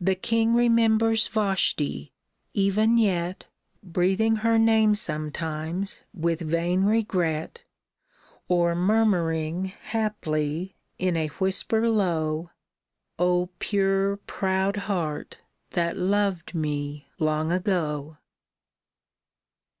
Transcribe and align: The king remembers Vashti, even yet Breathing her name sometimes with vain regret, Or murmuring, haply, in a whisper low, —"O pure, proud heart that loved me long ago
The 0.00 0.16
king 0.16 0.52
remembers 0.54 1.28
Vashti, 1.28 2.10
even 2.54 2.98
yet 2.98 3.44
Breathing 3.84 4.34
her 4.42 4.58
name 4.58 4.96
sometimes 4.96 6.02
with 6.12 6.40
vain 6.40 6.82
regret, 6.82 7.62
Or 8.48 8.74
murmuring, 8.74 9.66
haply, 9.66 10.74
in 10.98 11.16
a 11.16 11.28
whisper 11.28 11.88
low, 11.88 12.50
—"O 13.30 13.48
pure, 13.60 14.16
proud 14.16 14.74
heart 14.90 15.36
that 15.70 15.96
loved 15.96 16.56
me 16.56 17.06
long 17.20 17.52
ago 17.52 18.16